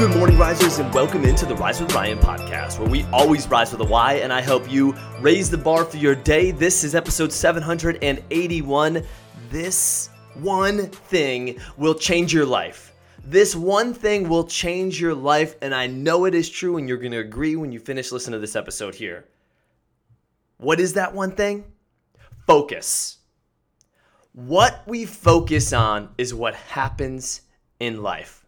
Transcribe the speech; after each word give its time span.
risers, 0.00 0.78
and 0.78 0.92
welcome 0.94 1.24
into 1.24 1.44
the 1.44 1.54
Rise 1.54 1.78
with 1.78 1.94
Ryan 1.94 2.18
podcast, 2.18 2.78
where 2.78 2.88
we 2.88 3.04
always 3.12 3.46
rise 3.48 3.70
with 3.70 3.82
a 3.82 3.84
Y, 3.84 4.14
and 4.14 4.32
I 4.32 4.40
help 4.40 4.70
you 4.72 4.96
raise 5.20 5.50
the 5.50 5.58
bar 5.58 5.84
for 5.84 5.98
your 5.98 6.14
day. 6.14 6.52
This 6.52 6.84
is 6.84 6.94
episode 6.94 7.30
781. 7.30 9.04
This 9.50 10.08
one 10.34 10.86
thing 10.86 11.58
will 11.76 11.94
change 11.94 12.32
your 12.32 12.46
life. 12.46 12.94
This 13.22 13.54
one 13.54 13.92
thing 13.92 14.30
will 14.30 14.44
change 14.44 14.98
your 14.98 15.14
life, 15.14 15.56
and 15.60 15.74
I 15.74 15.86
know 15.86 16.24
it 16.24 16.34
is 16.34 16.48
true, 16.48 16.78
and 16.78 16.88
you're 16.88 16.96
going 16.96 17.12
to 17.12 17.18
agree 17.18 17.56
when 17.56 17.70
you 17.70 17.78
finish 17.78 18.10
listening 18.10 18.32
to 18.32 18.38
this 18.38 18.56
episode 18.56 18.94
here. 18.94 19.26
What 20.56 20.80
is 20.80 20.94
that 20.94 21.14
one 21.14 21.32
thing? 21.32 21.64
Focus. 22.46 23.18
What 24.32 24.82
we 24.86 25.04
focus 25.04 25.74
on 25.74 26.08
is 26.16 26.32
what 26.32 26.54
happens 26.54 27.42
in 27.78 28.02
life. 28.02 28.39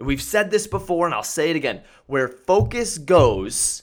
We've 0.00 0.22
said 0.22 0.50
this 0.50 0.66
before, 0.66 1.06
and 1.06 1.14
I'll 1.14 1.22
say 1.22 1.50
it 1.50 1.56
again. 1.56 1.82
Where 2.06 2.28
focus 2.28 2.98
goes, 2.98 3.82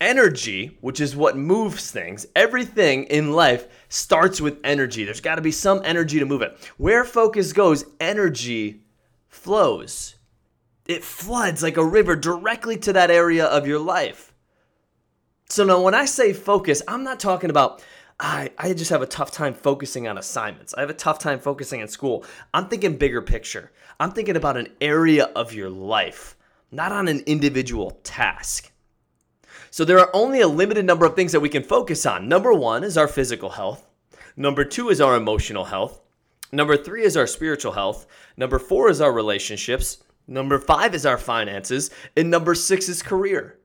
energy, 0.00 0.78
which 0.80 1.00
is 1.00 1.16
what 1.16 1.36
moves 1.36 1.90
things, 1.90 2.26
everything 2.36 3.04
in 3.04 3.32
life 3.32 3.66
starts 3.88 4.40
with 4.40 4.58
energy. 4.62 5.04
There's 5.04 5.20
got 5.20 5.36
to 5.36 5.42
be 5.42 5.52
some 5.52 5.80
energy 5.84 6.18
to 6.18 6.26
move 6.26 6.42
it. 6.42 6.56
Where 6.76 7.04
focus 7.04 7.52
goes, 7.52 7.84
energy 8.00 8.82
flows. 9.28 10.16
It 10.86 11.04
floods 11.04 11.62
like 11.62 11.76
a 11.76 11.84
river 11.84 12.16
directly 12.16 12.76
to 12.78 12.92
that 12.94 13.10
area 13.10 13.46
of 13.46 13.66
your 13.66 13.78
life. 13.78 14.32
So 15.50 15.64
now, 15.64 15.80
when 15.80 15.94
I 15.94 16.04
say 16.04 16.32
focus, 16.32 16.82
I'm 16.86 17.04
not 17.04 17.20
talking 17.20 17.50
about 17.50 17.82
I, 18.20 18.50
I 18.58 18.74
just 18.74 18.90
have 18.90 19.02
a 19.02 19.06
tough 19.06 19.30
time 19.30 19.54
focusing 19.54 20.08
on 20.08 20.18
assignments. 20.18 20.74
I 20.74 20.80
have 20.80 20.90
a 20.90 20.94
tough 20.94 21.20
time 21.20 21.38
focusing 21.38 21.80
in 21.80 21.88
school. 21.88 22.24
I'm 22.52 22.68
thinking 22.68 22.96
bigger 22.96 23.22
picture. 23.22 23.70
I'm 24.00 24.10
thinking 24.10 24.36
about 24.36 24.56
an 24.56 24.68
area 24.80 25.26
of 25.36 25.52
your 25.52 25.70
life, 25.70 26.36
not 26.72 26.90
on 26.90 27.06
an 27.06 27.20
individual 27.26 28.00
task. 28.02 28.72
So 29.70 29.84
there 29.84 30.00
are 30.00 30.10
only 30.14 30.40
a 30.40 30.48
limited 30.48 30.84
number 30.84 31.06
of 31.06 31.14
things 31.14 31.30
that 31.32 31.40
we 31.40 31.48
can 31.48 31.62
focus 31.62 32.06
on. 32.06 32.28
Number 32.28 32.52
one 32.52 32.82
is 32.82 32.96
our 32.96 33.08
physical 33.08 33.50
health. 33.50 33.86
Number 34.36 34.64
two 34.64 34.88
is 34.88 35.00
our 35.00 35.14
emotional 35.14 35.64
health. 35.64 36.00
Number 36.50 36.76
three 36.76 37.04
is 37.04 37.16
our 37.16 37.26
spiritual 37.26 37.72
health. 37.72 38.06
Number 38.36 38.58
four 38.58 38.88
is 38.88 39.00
our 39.00 39.12
relationships. 39.12 39.98
Number 40.26 40.58
five 40.58 40.94
is 40.94 41.06
our 41.06 41.18
finances. 41.18 41.90
And 42.16 42.30
number 42.30 42.54
six 42.54 42.88
is 42.88 43.02
career. 43.02 43.58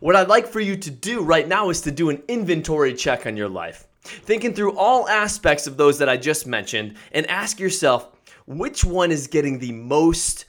What 0.00 0.16
I'd 0.16 0.28
like 0.28 0.46
for 0.48 0.60
you 0.60 0.76
to 0.76 0.90
do 0.90 1.22
right 1.22 1.46
now 1.46 1.70
is 1.70 1.80
to 1.82 1.90
do 1.90 2.10
an 2.10 2.22
inventory 2.26 2.92
check 2.94 3.26
on 3.26 3.36
your 3.36 3.48
life. 3.48 3.86
Thinking 4.02 4.52
through 4.52 4.76
all 4.76 5.08
aspects 5.08 5.66
of 5.66 5.76
those 5.76 5.98
that 5.98 6.08
I 6.08 6.16
just 6.16 6.46
mentioned 6.46 6.96
and 7.12 7.26
ask 7.28 7.60
yourself 7.60 8.08
which 8.46 8.84
one 8.84 9.12
is 9.12 9.28
getting 9.28 9.58
the 9.58 9.72
most 9.72 10.46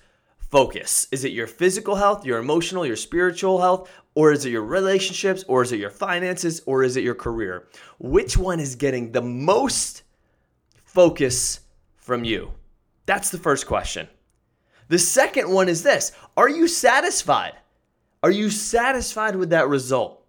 focus? 0.50 1.08
Is 1.12 1.24
it 1.24 1.32
your 1.32 1.48
physical 1.48 1.96
health, 1.96 2.26
your 2.26 2.40
emotional, 2.40 2.86
your 2.86 2.96
spiritual 2.96 3.62
health, 3.62 3.92
or 4.16 4.32
is 4.32 4.46
it 4.46 4.52
your 4.52 4.64
relationships, 4.64 5.44
or 5.48 5.64
is 5.64 5.72
it 5.72 5.80
your 5.80 5.90
finances, 5.90 6.62
or 6.66 6.84
is 6.84 6.98
it 6.98 7.04
your 7.04 7.16
career? 7.16 7.68
Which 8.00 8.38
one 8.38 8.60
is 8.60 8.76
getting 8.76 9.12
the 9.12 9.22
most 9.22 10.04
focus 10.84 11.62
from 11.96 12.24
you? 12.24 12.52
That's 13.06 13.30
the 13.30 13.38
first 13.38 13.68
question. 13.68 14.08
The 14.90 15.00
second 15.00 15.50
one 15.50 15.70
is 15.70 15.84
this 15.84 16.12
Are 16.38 16.50
you 16.50 16.68
satisfied? 16.68 17.54
Are 18.22 18.32
you 18.32 18.50
satisfied 18.50 19.36
with 19.36 19.50
that 19.50 19.68
result? 19.68 20.24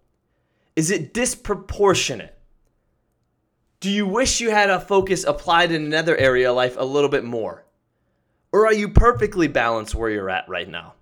Is 0.75 0.91
it 0.91 1.13
disproportionate? 1.13 2.34
Do 3.85 3.91
you 3.91 4.07
wish 4.07 4.41
you 4.41 4.49
had 4.49 4.71
a 4.71 4.79
focus 4.79 5.23
applied 5.25 5.71
in 5.71 5.85
another 5.85 6.17
area 6.17 6.49
of 6.49 6.55
life 6.55 6.75
a 6.75 6.83
little 6.83 7.07
bit 7.07 7.23
more? 7.23 7.65
Or 8.51 8.65
are 8.65 8.73
you 8.73 8.89
perfectly 8.89 9.47
balanced 9.47 9.93
where 9.93 10.09
you're 10.09 10.31
at 10.31 10.49
right 10.49 10.67
now? 10.67 10.95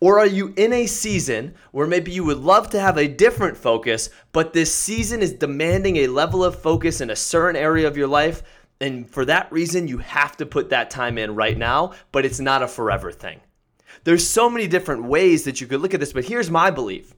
Or 0.00 0.18
are 0.18 0.26
you 0.26 0.52
in 0.54 0.74
a 0.74 0.84
season 0.84 1.54
where 1.72 1.86
maybe 1.86 2.12
you 2.12 2.24
would 2.24 2.36
love 2.36 2.68
to 2.68 2.78
have 2.78 2.98
a 2.98 3.08
different 3.08 3.56
focus, 3.56 4.10
but 4.32 4.52
this 4.52 4.70
season 4.70 5.22
is 5.22 5.32
demanding 5.32 5.96
a 5.96 6.08
level 6.08 6.44
of 6.44 6.60
focus 6.60 7.00
in 7.00 7.08
a 7.08 7.16
certain 7.16 7.56
area 7.58 7.88
of 7.88 7.96
your 7.96 8.06
life? 8.06 8.42
And 8.82 9.08
for 9.08 9.24
that 9.24 9.50
reason, 9.50 9.88
you 9.88 9.96
have 9.96 10.36
to 10.36 10.44
put 10.44 10.68
that 10.68 10.90
time 10.90 11.16
in 11.16 11.34
right 11.34 11.56
now, 11.56 11.94
but 12.12 12.26
it's 12.26 12.38
not 12.38 12.62
a 12.62 12.68
forever 12.68 13.12
thing. 13.12 13.40
There's 14.04 14.28
so 14.28 14.50
many 14.50 14.66
different 14.66 15.04
ways 15.04 15.44
that 15.44 15.62
you 15.62 15.66
could 15.66 15.80
look 15.80 15.94
at 15.94 16.00
this, 16.00 16.12
but 16.12 16.26
here's 16.26 16.50
my 16.50 16.70
belief. 16.70 17.14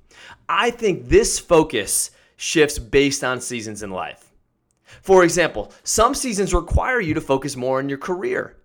I 0.49 0.71
think 0.71 1.09
this 1.09 1.41
focus 1.41 2.13
shifts 2.37 2.79
based 2.79 3.25
on 3.25 3.41
seasons 3.41 3.83
in 3.83 3.91
life. 3.91 4.28
For 5.03 5.25
example, 5.25 5.73
some 5.85 6.15
seasons 6.15 6.55
require 6.55 7.01
you 7.01 7.15
to 7.15 7.21
focus 7.21 7.57
more 7.57 7.79
on 7.79 7.89
your 7.89 7.99
career. 7.99 8.57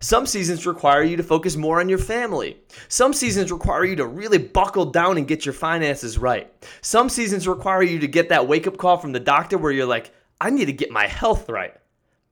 Some 0.00 0.26
seasons 0.26 0.64
require 0.64 1.02
you 1.02 1.16
to 1.16 1.24
focus 1.24 1.56
more 1.56 1.80
on 1.80 1.88
your 1.88 1.98
family. 1.98 2.58
Some 2.88 3.12
seasons 3.12 3.50
require 3.50 3.84
you 3.84 3.96
to 3.96 4.06
really 4.06 4.38
buckle 4.38 4.86
down 4.86 5.18
and 5.18 5.26
get 5.26 5.44
your 5.44 5.52
finances 5.52 6.18
right. 6.18 6.52
Some 6.82 7.08
seasons 7.08 7.48
require 7.48 7.82
you 7.82 7.98
to 7.98 8.06
get 8.06 8.28
that 8.28 8.46
wake 8.46 8.68
up 8.68 8.76
call 8.76 8.96
from 8.96 9.10
the 9.10 9.18
doctor 9.18 9.58
where 9.58 9.72
you're 9.72 9.86
like, 9.86 10.12
I 10.40 10.50
need 10.50 10.66
to 10.66 10.72
get 10.72 10.92
my 10.92 11.08
health 11.08 11.48
right. 11.48 11.74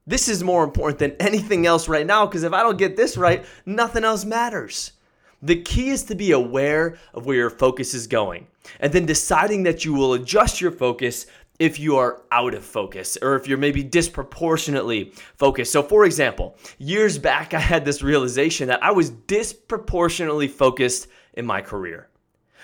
This 0.05 0.29
is 0.29 0.41
more 0.41 0.63
important 0.63 0.99
than 0.99 1.15
anything 1.19 1.65
else 1.65 1.89
right 1.89 2.07
now 2.07 2.25
because 2.25 2.43
if 2.43 2.53
I 2.53 2.63
don't 2.63 2.77
get 2.77 2.95
this 2.95 3.17
right, 3.17 3.45
nothing 3.65 4.05
else 4.05 4.23
matters. 4.23 4.93
The 5.41 5.61
key 5.61 5.89
is 5.89 6.03
to 6.05 6.15
be 6.15 6.31
aware 6.31 6.97
of 7.13 7.25
where 7.25 7.35
your 7.35 7.49
focus 7.49 7.93
is 7.93 8.07
going 8.07 8.47
and 8.79 8.93
then 8.93 9.05
deciding 9.05 9.63
that 9.63 9.83
you 9.83 9.93
will 9.93 10.13
adjust 10.13 10.61
your 10.61 10.71
focus 10.71 11.27
if 11.59 11.79
you 11.79 11.97
are 11.97 12.21
out 12.31 12.53
of 12.53 12.63
focus 12.63 13.17
or 13.21 13.35
if 13.35 13.47
you're 13.47 13.57
maybe 13.57 13.83
disproportionately 13.83 15.11
focused. 15.35 15.71
So, 15.71 15.81
for 15.81 16.05
example, 16.05 16.57
years 16.77 17.17
back, 17.17 17.53
I 17.53 17.59
had 17.59 17.85
this 17.85 18.03
realization 18.03 18.67
that 18.67 18.83
I 18.83 18.91
was 18.91 19.09
disproportionately 19.09 20.47
focused 20.47 21.07
in 21.33 21.45
my 21.45 21.61
career. 21.61 22.09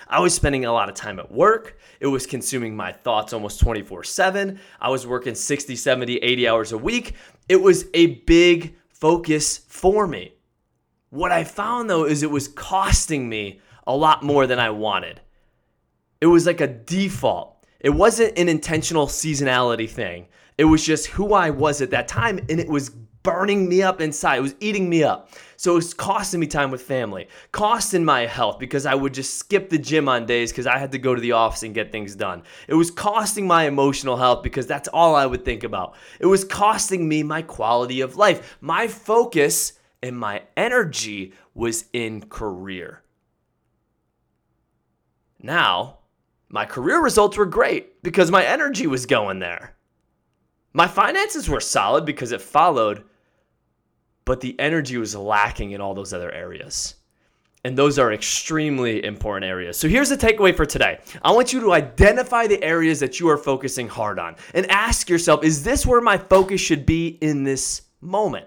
I 0.06 0.20
was 0.20 0.34
spending 0.34 0.64
a 0.64 0.72
lot 0.72 0.88
of 0.88 0.94
time 0.94 1.18
at 1.18 1.32
work. 1.32 1.78
It 1.98 2.06
was 2.06 2.26
consuming 2.26 2.76
my 2.76 2.92
thoughts 2.92 3.32
almost 3.32 3.60
24 3.60 4.04
7. 4.04 4.60
I 4.80 4.90
was 4.90 5.06
working 5.06 5.34
60, 5.34 5.76
70, 5.76 6.16
80 6.18 6.48
hours 6.48 6.72
a 6.72 6.78
week. 6.78 7.14
It 7.48 7.56
was 7.56 7.86
a 7.94 8.16
big 8.26 8.76
focus 8.88 9.58
for 9.58 10.06
me. 10.06 10.34
What 11.10 11.32
I 11.32 11.44
found 11.44 11.88
though 11.88 12.04
is 12.04 12.22
it 12.22 12.30
was 12.30 12.48
costing 12.48 13.28
me 13.28 13.60
a 13.86 13.96
lot 13.96 14.22
more 14.22 14.46
than 14.46 14.58
I 14.58 14.70
wanted. 14.70 15.20
It 16.20 16.26
was 16.26 16.46
like 16.46 16.60
a 16.60 16.66
default. 16.66 17.53
It 17.84 17.90
wasn't 17.90 18.38
an 18.38 18.48
intentional 18.48 19.06
seasonality 19.06 19.88
thing. 19.88 20.26
It 20.56 20.64
was 20.64 20.82
just 20.82 21.08
who 21.08 21.34
I 21.34 21.50
was 21.50 21.82
at 21.82 21.90
that 21.90 22.08
time 22.08 22.38
and 22.48 22.58
it 22.58 22.66
was 22.66 22.88
burning 23.22 23.68
me 23.68 23.82
up 23.82 24.00
inside. 24.00 24.38
It 24.38 24.40
was 24.40 24.54
eating 24.58 24.88
me 24.88 25.04
up. 25.04 25.28
So 25.58 25.72
it 25.72 25.74
was 25.76 25.92
costing 25.92 26.40
me 26.40 26.46
time 26.46 26.70
with 26.70 26.80
family, 26.80 27.28
costing 27.52 28.02
my 28.02 28.24
health 28.24 28.58
because 28.58 28.86
I 28.86 28.94
would 28.94 29.12
just 29.12 29.38
skip 29.38 29.68
the 29.68 29.76
gym 29.76 30.08
on 30.08 30.24
days 30.24 30.50
because 30.50 30.66
I 30.66 30.78
had 30.78 30.92
to 30.92 30.98
go 30.98 31.14
to 31.14 31.20
the 31.20 31.32
office 31.32 31.62
and 31.62 31.74
get 31.74 31.92
things 31.92 32.16
done. 32.16 32.42
It 32.68 32.74
was 32.74 32.90
costing 32.90 33.46
my 33.46 33.64
emotional 33.64 34.16
health 34.16 34.42
because 34.42 34.66
that's 34.66 34.88
all 34.88 35.14
I 35.14 35.26
would 35.26 35.44
think 35.44 35.62
about. 35.62 35.94
It 36.20 36.26
was 36.26 36.42
costing 36.42 37.06
me 37.06 37.22
my 37.22 37.42
quality 37.42 38.00
of 38.00 38.16
life. 38.16 38.56
My 38.62 38.88
focus 38.88 39.74
and 40.02 40.18
my 40.18 40.42
energy 40.56 41.34
was 41.52 41.84
in 41.92 42.22
career. 42.30 43.02
Now, 45.38 45.98
my 46.54 46.64
career 46.64 47.02
results 47.02 47.36
were 47.36 47.46
great 47.46 48.00
because 48.04 48.30
my 48.30 48.44
energy 48.44 48.86
was 48.86 49.06
going 49.06 49.40
there. 49.40 49.74
My 50.72 50.86
finances 50.86 51.48
were 51.48 51.58
solid 51.58 52.04
because 52.04 52.30
it 52.30 52.40
followed, 52.40 53.02
but 54.24 54.40
the 54.40 54.54
energy 54.60 54.96
was 54.96 55.16
lacking 55.16 55.72
in 55.72 55.80
all 55.80 55.94
those 55.94 56.12
other 56.12 56.30
areas. 56.30 56.94
And 57.64 57.76
those 57.76 57.98
are 57.98 58.12
extremely 58.12 59.04
important 59.04 59.50
areas. 59.50 59.76
So 59.76 59.88
here's 59.88 60.10
the 60.10 60.16
takeaway 60.16 60.54
for 60.54 60.64
today. 60.64 61.00
I 61.22 61.32
want 61.32 61.52
you 61.52 61.58
to 61.58 61.72
identify 61.72 62.46
the 62.46 62.62
areas 62.62 63.00
that 63.00 63.18
you 63.18 63.28
are 63.30 63.36
focusing 63.36 63.88
hard 63.88 64.20
on 64.20 64.36
and 64.54 64.70
ask 64.70 65.10
yourself, 65.10 65.42
is 65.42 65.64
this 65.64 65.84
where 65.84 66.00
my 66.00 66.16
focus 66.16 66.60
should 66.60 66.86
be 66.86 67.18
in 67.20 67.42
this 67.42 67.82
moment? 68.00 68.46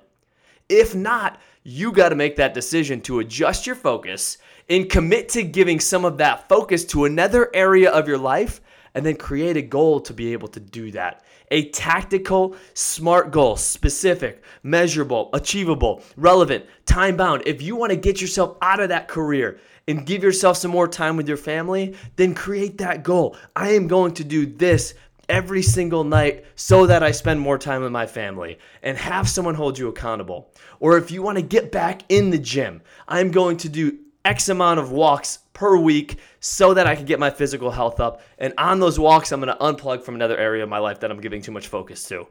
If 0.70 0.96
not, 0.96 1.40
you 1.64 1.92
got 1.92 2.10
to 2.10 2.16
make 2.16 2.36
that 2.38 2.54
decision 2.54 3.02
to 3.02 3.20
adjust 3.20 3.66
your 3.68 3.76
focus 3.76 4.38
and 4.70 4.90
commit 4.90 5.30
to 5.30 5.44
giving 5.44 5.80
some 5.80 6.06
of 6.06 6.18
that 6.18 6.48
focus 6.50 6.86
to 6.86 7.06
another 7.06 7.50
area 7.54 7.90
of 7.90 8.08
your 8.08 8.18
life 8.18 8.62
and 8.94 9.06
then 9.06 9.16
create 9.16 9.58
a 9.58 9.62
goal 9.62 10.00
to 10.00 10.14
be 10.14 10.34
able 10.34 10.48
to 10.50 10.60
do 10.60 10.92
that. 10.92 11.24
A 11.52 11.70
tactical, 11.70 12.56
smart 12.74 13.32
goal, 13.32 13.56
specific, 13.56 14.44
measurable, 14.64 15.30
achievable, 15.34 16.02
relevant, 16.18 16.66
time 16.86 17.16
bound. 17.16 17.44
If 17.46 17.62
you 17.62 17.76
want 17.76 17.92
to 17.92 17.96
get 17.96 18.20
yourself 18.20 18.58
out 18.62 18.80
of 18.80 18.90
that 18.90 19.08
career 19.08 19.60
and 19.88 20.06
give 20.06 20.24
yourself 20.24 20.58
some 20.58 20.72
more 20.72 20.88
time 20.88 21.16
with 21.16 21.28
your 21.28 21.38
family, 21.38 21.96
then 22.18 22.34
create 22.34 22.80
that 22.80 23.04
goal. 23.04 23.38
I 23.56 23.70
am 23.70 23.88
going 23.88 24.14
to 24.16 24.24
do 24.24 24.46
this 24.46 24.94
every 25.30 25.62
single 25.62 26.04
night 26.04 26.46
so 26.56 26.86
that 26.86 27.04
I 27.04 27.12
spend 27.12 27.40
more 27.40 27.58
time 27.58 27.82
with 27.82 27.92
my 27.92 28.06
family 28.06 28.60
and 28.82 28.98
have 28.98 29.30
someone 29.30 29.56
hold 29.56 29.78
you 29.78 29.88
accountable. 29.88 30.52
Or 30.80 30.98
if 30.98 31.12
you 31.12 31.22
want 31.22 31.38
to 31.38 31.44
get 31.44 31.72
back 31.72 32.02
in 32.10 32.30
the 32.30 32.38
gym, 32.38 32.82
I'm 33.08 33.32
going 33.32 33.58
to 33.58 33.70
do 33.70 33.98
X 34.24 34.50
amount 34.50 34.80
of 34.80 34.92
walks 34.92 35.40
per 35.54 35.78
week 35.78 36.18
so 36.40 36.74
that 36.74 36.86
I 36.88 36.96
can 36.96 37.06
get 37.06 37.20
my 37.20 37.30
physical 37.30 37.72
health 37.72 38.00
up. 38.00 38.22
And 38.38 38.54
on 38.58 38.80
those 38.80 39.00
walks, 39.00 39.32
I'm 39.32 39.42
going 39.42 39.56
to 39.56 39.64
unplug 39.64 40.04
from 40.04 40.16
another 40.16 40.38
area 40.38 40.64
of 40.64 40.70
my 40.70 40.80
life 40.80 41.00
that 41.00 41.12
I'm 41.12 41.22
giving 41.22 41.42
too 41.42 41.52
much 41.52 41.68
focus 41.68 42.08
to. 42.10 42.28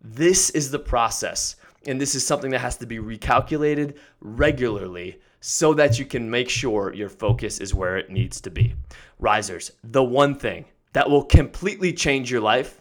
This 0.00 0.50
is 0.50 0.70
the 0.70 0.78
process. 0.78 1.56
And 1.86 2.00
this 2.00 2.14
is 2.14 2.26
something 2.26 2.50
that 2.50 2.60
has 2.60 2.78
to 2.78 2.86
be 2.86 2.98
recalculated 2.98 3.96
regularly 4.20 5.20
so 5.40 5.74
that 5.74 5.98
you 5.98 6.06
can 6.06 6.30
make 6.30 6.48
sure 6.48 6.94
your 6.94 7.10
focus 7.10 7.60
is 7.60 7.74
where 7.74 7.98
it 7.98 8.10
needs 8.10 8.40
to 8.40 8.50
be. 8.50 8.74
Risers, 9.18 9.72
the 9.82 10.02
one 10.02 10.34
thing 10.34 10.64
that 10.94 11.10
will 11.10 11.24
completely 11.24 11.92
change 11.92 12.30
your 12.30 12.40
life 12.40 12.80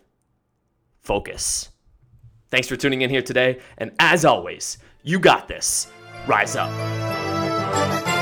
focus. 1.01 1.69
Thanks 2.50 2.68
for 2.68 2.75
tuning 2.77 3.01
in 3.01 3.10
here 3.10 3.21
today. 3.21 3.60
And 3.77 3.92
as 4.00 4.24
always, 4.24 4.77
you 5.04 5.19
got 5.19 5.48
this. 5.48 5.88
Rise 6.27 6.56
up. 6.56 8.12